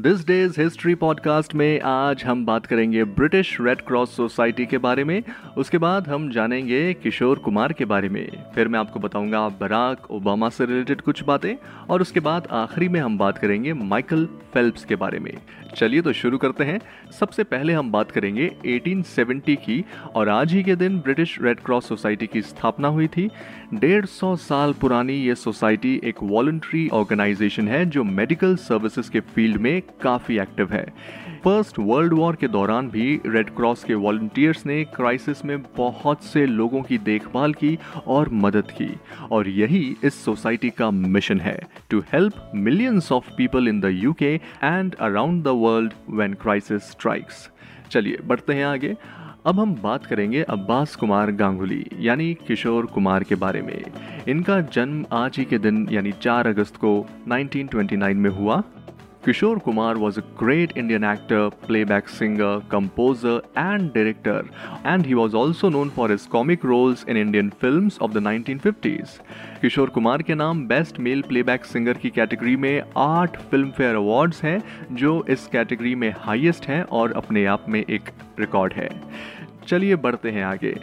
This 0.00 0.26
day's 0.26 0.60
history 0.60 0.94
podcast 0.94 1.54
में 1.54 1.80
आज 1.80 2.24
हम 2.24 2.46
बात 2.46 2.66
करेंगे 2.66 3.04
ब्रिटिश 3.04 3.58
रेड 3.60 3.80
क्रॉस 3.80 4.16
सोसाइटी 4.16 4.66
के 4.66 4.78
बारे 4.78 5.04
में। 5.04 5.22
उसके 5.56 5.78
बाद 5.78 6.08
हम 6.08 6.30
जानेंगे 6.30 6.94
किशोर 6.94 7.38
कुमार 7.38 7.72
के 7.72 7.84
बारे 7.84 8.08
में। 8.08 8.30
फिर 8.54 8.68
मैं 8.68 8.78
आपको 8.78 9.00
बताऊँगा 9.00 9.48
बराक 9.48 10.10
ओबामा 10.10 10.48
से 10.48 10.66
रिलेटेड 10.66 11.00
कुछ 11.00 11.24
बातें 11.24 11.54
और 11.90 12.00
उसके 12.00 12.20
बाद 12.20 12.48
आखिरी 12.50 12.88
में 12.88 13.00
हम 13.00 13.18
बात 13.18 13.38
करेंगे 13.38 13.72
माइकल 13.72 14.26
फेल्प्स 14.26 14.84
के 14.84 14.96
बारे 14.96 15.18
में। 15.18 15.38
चलिए 15.76 16.02
तो 16.02 16.12
शुरू 16.12 16.38
करते 16.38 16.64
हैं। 16.64 16.80
सबसे 17.12 17.44
पहले 17.44 17.72
हम 17.72 17.92
बात 17.92 18.10
करेंगे 18.10 18.56
1870 18.66 19.56
की 19.56 19.84
और 20.14 20.28
आज 20.28 20.52
ही 20.52 20.62
के 20.62 20.76
दिन 20.76 20.98
ब्रिटिश 20.98 21.38
रेड 21.42 21.60
क्रॉस 21.60 21.88
सोसाइटी 21.88 22.26
की 22.26 22.42
स्थापना 22.42 22.88
हुई 22.88 23.06
थी। 23.06 23.30
डेढ़ 23.74 24.04
सौ 24.04 24.36
साल 24.36 24.72
पुरानी 24.72 25.12
ये 25.12 25.34
सोसाइटी 25.34 26.00
एक 26.04 26.14
वॉलंटरी 26.22 26.88
ऑर्गेनाइजेशन 26.88 27.68
है 27.68 27.86
जो 27.86 28.04
मेडिकल 28.04 28.56
सर्विसेज़ 28.56 29.10
के 29.10 29.20
फ़ील्ड 29.20 29.56
में 29.56 29.82
काफ़ी 30.02 30.38
एक्टिव 30.38 30.72
है। 30.72 30.84
फ़र्स्ट 31.44 31.78
वर्ल्ड 31.78 32.12
वॉर 32.12 32.36
के 32.36 32.48
दौरान 32.48 32.88
भी 32.88 33.20
रेड 33.26 33.50
क्रॉस 33.50 33.84
के 33.84 33.94
वॉल्टियर्स 33.94 34.66
ने 34.66 34.84
क्राइसिस 34.84 35.44
में 35.44 35.62
बहुत 35.76 36.24
से 36.24 36.46
लोगों 36.46 36.82
की 36.82 36.98
देखभाल 36.98 37.52
की 37.52 37.78
और 38.06 38.28
मदद 38.32 38.70
की। 38.70 38.90
और 39.30 39.48
यही 39.48 39.96
इस 40.04 40.24
सोसाइटी 40.24 40.70
का 40.70 40.90
मिशन 40.90 41.40
है 41.40 41.58
to 41.90 42.00
help 42.00 42.50
millions 42.54 43.12
of 43.12 43.30
people 43.36 43.68
in 43.68 43.80
the 43.80 43.84
UK 43.84 44.34
and 44.64 44.94
around 44.94 45.44
the 45.44 45.48
world 45.48 45.92
when 46.10 46.34
crisis 46.34 46.82
strikes 46.82 47.50
चलिए, 47.90 48.18
बढ़ते 48.24 48.52
हैं 48.52 48.64
आगे। 48.64 48.96
अब 49.46 49.60
हम 49.60 49.74
बात 49.74 50.06
करेंगे 50.06 50.42
अब्बास 50.42 50.94
कुमार 50.96 51.30
गांगुली, 51.30 51.86
यानी 51.98 52.34
किशोर 52.34 52.86
कुमार 52.86 53.22
के 53.22 53.34
बारे 53.34 53.62
में। 53.62 53.84
इनका 54.28 54.60
जन्म 54.60 55.04
आज 55.12 55.38
ही 55.38 55.44
के 55.44 55.58
दिन, 55.58 55.88
यानी 55.92 56.12
4 56.12 56.46
अगस्त 56.46 56.76
को 56.76 57.06
1929 57.28 58.16
में 58.16 58.30
हुआ। 58.30 58.62
Kishore 59.26 59.60
Kumar 59.60 59.98
was 59.98 60.18
a 60.18 60.22
great 60.40 60.72
Indian 60.76 61.02
actor, 61.02 61.50
playback 61.50 62.08
singer, 62.08 62.60
composer, 62.68 63.40
and 63.56 63.92
director, 63.92 64.44
and 64.84 65.04
he 65.04 65.16
was 65.16 65.34
also 65.34 65.68
known 65.68 65.90
for 65.90 66.08
his 66.08 66.28
comic 66.28 66.62
roles 66.62 67.02
in 67.08 67.16
Indian 67.16 67.50
films 67.62 67.98
of 67.98 68.14
the 68.14 68.22
1950s. 68.26 69.16
Kishore 69.60 69.88
Kumar 69.88 70.22
के 70.22 70.34
नाम 70.34 70.66
बेस्ट 70.68 71.00
मेल 71.00 71.22
प्लेबैक 71.22 71.64
सिंगर 71.64 71.92
की 71.92 72.10
category 72.10 72.56
में 72.56 72.82
आठ 72.96 73.40
film 73.42 73.70
fair 73.70 73.94
awards 73.94 74.44
हैं 74.44 74.62
जो 74.92 75.24
इस 75.30 75.46
category 75.46 75.94
में 75.94 76.14
highest 76.18 76.66
हैं 76.66 76.82
और 76.82 77.12
अपने 77.12 77.46
आप 77.46 77.68
में 77.68 77.84
एक 77.90 78.10
रिकॉर्ड 78.40 78.72
है। 78.72 78.88
चलिए 79.68 79.96
बढ़ते 79.96 80.30
हैं 80.30 80.44
आगे। 80.44 80.76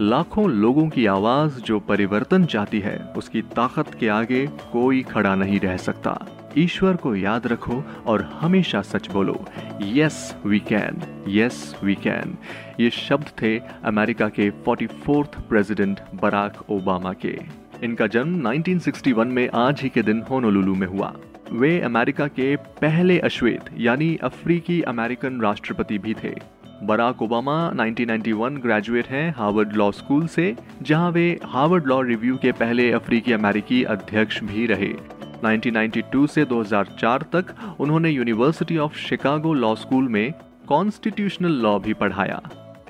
लाखों 0.00 0.50
लोगों 0.50 0.88
की 0.88 1.06
आवाज़ 1.06 1.60
जो 1.60 1.80
परिवर्तन 1.80 2.44
चाहती 2.44 2.80
है 2.80 2.98
उसकी 3.16 3.42
ताकत 3.42 3.94
के 4.00 4.08
आगे 4.08 4.46
कोई 4.46 5.02
खड़ा 5.02 5.34
नहीं 5.34 5.60
रह 5.60 5.76
सकता। 5.76 6.37
ईश्वर 6.56 6.96
को 6.96 7.16
याद 7.16 7.46
रखो 7.46 7.84
और 8.06 8.22
हमेशा 8.22 8.82
सच 8.82 9.10
बोलो। 9.10 9.44
Yes 9.82 10.36
we 10.46 10.58
can 10.58 11.24
yes 11.28 11.76
we 11.84 11.94
can 11.94 12.36
ये 12.80 12.90
शब्द 12.90 13.26
थे 13.42 13.58
अमेरिका 13.84 14.28
के 14.28 14.50
44th 14.50 15.40
प्रेसिडेंट 15.40 16.00
बराक 16.14 16.70
ओबामा 16.70 17.12
के। 17.12 17.38
इनका 17.82 18.06
जन्म 18.06 18.48
1961 18.48 19.26
में 19.26 19.48
आज 19.54 19.80
ही 19.80 19.88
के 19.88 20.02
दिन 20.02 20.22
होनोलुलु 20.30 20.74
में 20.74 20.86
हुआ। 20.86 21.14
वे 21.52 21.80
अमेरिका 21.80 22.26
के 22.26 22.56
पहले 22.56 23.18
अश्वेत, 23.18 23.60
यानी 23.78 24.16
अफ्रीकी 24.16 24.82
अमेरिकन 24.82 25.40
राष्ट्रपति 25.40 25.98
भी 25.98 26.14
थे। 26.14 26.34
बराक 26.82 27.22
ओबामा 27.22 27.70
1991 27.70 28.58
ग्रेजुएट 28.58 29.06
हैं 29.06 29.34
हार्वर्ड 29.36 29.72
लॉ 29.72 29.90
स्कूल 29.90 30.26
से, 30.26 30.56
जहाँ 30.82 31.10
वे 31.10 31.40
हार्वर्ड 31.44 31.86
लॉ 31.86 32.00
रिव्यू 32.00 32.36
के 32.36 32.52
पहले 32.52 32.92
अफ्रीकी 32.92 33.32
अमेरिकी 33.32 33.82
अध्यक्ष 33.84 34.42
भी 34.42 34.66
रहे। 34.66 35.17
1992 35.44 36.26
से 36.26 36.44
2004 36.44 37.22
तक 37.22 37.54
उन्होंने 37.80 38.10
University 38.10 38.78
of 38.78 38.96
Chicago 38.98 39.52
law 39.54 39.74
school 39.74 40.08
में 40.08 40.32
कॉन्स्टिट्यूशनल 40.68 41.52
लॉ 41.62 41.78
भी 41.78 41.94
पढ़ाया। 41.94 42.40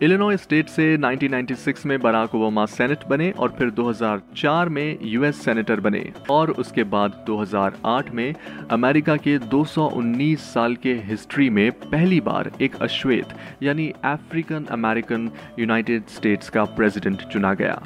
इलिनॉय 0.02 0.36
स्टेट 0.36 0.68
से 0.68 0.96
1996 0.96 1.86
में 1.86 2.00
बराक 2.00 2.34
ओबामा 2.34 2.64
सेनेट 2.66 2.98
बने 3.08 3.30
और 3.30 3.54
फिर 3.58 3.70
2004 3.70 4.68
में 4.68 4.98
यूएस 5.02 5.42
सेनेटर 5.44 5.80
बने 5.80 6.12
और 6.30 6.50
उसके 6.50 6.84
बाद 6.84 7.24
2008 7.26 8.10
में 8.10 8.34
अमेरिका 8.70 9.16
के 9.16 9.38
219 9.38 10.36
साल 10.54 10.76
के 10.76 10.94
हिस्ट्री 10.94 11.50
में 11.50 11.70
पहली 11.72 12.20
बार 12.20 12.50
एक 12.60 12.76
अश्वेत, 12.82 13.34
यानी 13.62 13.92
अफ्रीकन 14.04 14.64
अमेरिकन 14.64 15.30
यूनाइटेड 15.58 16.06
स्टेट्स 16.08 16.50
का 16.50 16.64
प्रेसिडेंट 16.64 17.22
चुना 17.22 17.54
गया। 17.54 17.82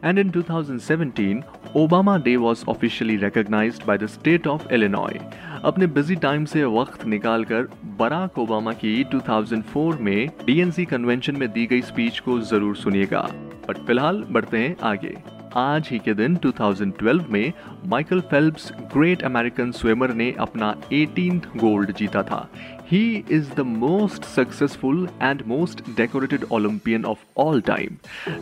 And 0.00 0.16
in 0.16 0.30
2017, 0.30 1.44
Obama 1.74 2.22
Day 2.22 2.36
was 2.36 2.64
officially 2.68 3.16
recognized 3.16 3.84
by 3.84 3.96
the 3.96 4.06
state 4.08 4.46
of 4.46 4.70
Illinois. 4.70 5.18
अपने 5.64 5.86
बिज़ी 5.86 6.16
टाइम 6.16 6.44
से 6.44 6.64
वक्त 6.64 7.04
निकालकर 7.06 7.62
बराक 7.98 8.38
ओबामा 8.38 8.72
की 8.82 8.92
2004 9.14 9.98
में 10.00 10.28
डीएनसी 10.46 10.84
कन्वेंशन 10.84 11.36
में 11.36 11.50
दी 11.52 11.66
गई 11.66 11.82
स्पीच 11.82 12.18
को 12.26 12.38
ज़रूर 12.50 12.76
सुनिएगा 12.76 13.28
बट 13.68 13.78
फ़िलहाल 13.86 14.24
बढ़ते 14.30 14.58
हैं 14.58 14.76
आगे 14.92 15.16
आज 15.56 15.88
ही 15.90 15.98
के 15.98 16.14
दिन 16.14 16.36
2012 16.36 17.28
में 17.30 17.52
Michael 17.86 18.20
Phelps 18.20 18.72
great 18.96 19.22
American 19.22 19.70
swimmer 19.70 20.12
ने 20.14 20.30
अपना 20.38 20.74
18th 20.92 21.46
गोल्ड 21.56 21.92
जीता 21.92 22.22
था। 22.22 22.48
He 22.92 23.24
is 23.30 23.52
the 23.56 23.60
most 23.60 24.24
successful 24.24 25.08
and 25.22 25.42
most 25.46 25.80
decorated 25.96 26.44
Olympian 26.52 27.04
of 27.04 27.18
all 27.36 27.60
time 27.60 27.96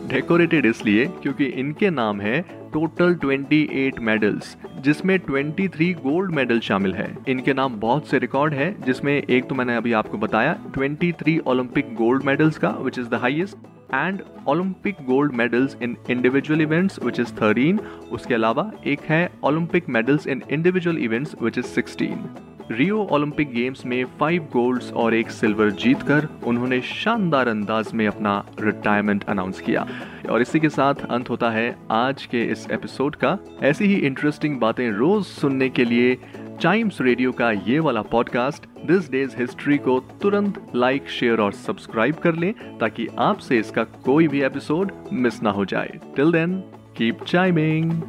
decorated 0.09 0.67
इसलिए 0.67 1.07
क्योंकि 1.23 1.45
इनके 1.45 1.91
नाम 1.91 2.21
है 2.21 2.41
टोटल 2.73 3.15
28 3.15 3.99
मेडल्स 4.01 4.57
जिसमें 4.81 5.19
23 5.21 5.95
गोल्ड 5.95 6.31
मेडल 6.31 6.61
शामिल 6.61 6.95
है। 6.95 7.17
इनके 7.29 7.55
नाम 7.55 7.81
बहुत 7.81 8.07
से 8.07 8.19
रिकॉर्ड 8.19 8.55
है, 8.55 8.75
जिसमें 8.83 9.23
एक 9.23 9.49
तो 9.49 9.55
मैंने 9.55 9.77
अभी 9.77 9.93
आपको 9.93 10.19
बताया 10.19 10.59
23 10.79 11.39
ओलंपिक 11.47 11.95
गोल्ड 11.95 12.25
मेडल्स 12.25 12.59
का 12.59 12.71
which 12.71 12.99
is 12.99 13.09
the 13.09 13.15
highest 13.15 13.57
and 13.95 14.23
Olympic 14.49 14.97
gold 15.07 15.33
medals 15.33 15.77
in 15.83 15.97
individual 16.11 16.61
events 16.61 16.99
which 17.03 17.21
is 17.21 17.33
13 17.35 17.79
उसके 18.13 18.35
अलावा 18.35 18.71
एक 18.87 19.01
है 19.01 19.29
Olympic 19.45 19.89
medals 19.89 20.27
in 20.27 20.43
individual 20.51 20.99
events 20.99 21.35
which 21.43 21.59
is 21.59 21.81
16 21.81 22.47
Rio 22.71 23.03
Olympic 23.13 23.51
games 23.53 23.85
में 23.87 24.05
फाइव 24.21 24.49
गोल्ड्स 24.53 24.93
और 24.93 25.15
एक 25.15 25.31
सिल्वर 25.31 25.71
जीतकर 25.73 26.29
उन्होंने 26.47 26.81
शानदार 26.81 27.49
अंदाज 27.49 27.93
में 27.95 28.07
अपना 28.07 28.33
रिटायरमेंट 28.61 29.25
अनाउंस 29.25 29.61
किया 29.61 29.87
और 30.31 30.43
इसी 30.43 30.61
के 30.61 30.69
साथ 30.69 31.05
अंत 31.11 31.31
होता 31.31 31.51
है 31.51 31.77
आज 31.91 32.25
के 32.27 32.43
इस 32.43 32.67
एपिसोड 32.71 33.17
का 33.17 33.39
ऐसी 33.63 33.85
ही 33.85 33.95
इंटरेस्टिंग 34.07 34.59
बातें 34.61 34.91
रोज 34.91 35.25
सुनने 35.25 35.69
के 35.69 35.85
लिए 35.85 36.19
चाइम्स 36.61 37.01
रेडियो 37.01 37.33
का 37.33 37.51
ये 37.51 37.79
वाला 37.79 38.03
पॉडकास्ट 38.03 38.67
दिस 38.87 39.11
डेज़ 39.11 39.37
हिस्ट्री 39.37 39.79
को 39.79 39.99
तुरंत 40.23 40.73
लाइक 40.75 41.09
शेयर 41.09 41.41
और 41.41 41.53
सब्सक्राइब 41.53 42.15
कर 42.15 42.35
लें 42.35 42.79
ताकि 42.79 43.09
आपसे 43.19 43.59
इसका 43.59 43.85
कोई 43.85 44.29
भी 44.29 44.43
एपिसोड 44.43 44.93
मिस 45.13 45.43
ना 45.43 45.51
हो 45.51 45.65
जाए। 45.65 46.01
Till 46.17 46.33
then 46.33 46.61
keep 46.97 47.25
chiming 47.25 48.03